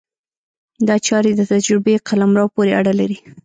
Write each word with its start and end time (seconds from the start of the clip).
دا 0.87 0.95
چارې 1.07 1.31
د 1.35 1.41
تجربې 1.51 1.95
قلمرو 2.07 2.45
پورې 2.55 2.71
اړه 2.79 2.93
لري. 2.99 3.17